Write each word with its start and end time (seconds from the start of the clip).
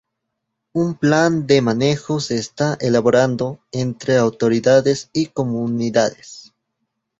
Un 0.73 0.95
Plan 0.95 1.45
de 1.45 1.61
manejo 1.61 2.19
se 2.19 2.37
está 2.39 2.73
elaborando 2.81 3.59
entre 3.71 4.17
autoridades 4.17 5.11
y 5.13 5.27
comunidades. 5.27 6.53